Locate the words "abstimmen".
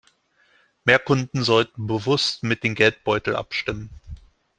3.35-3.91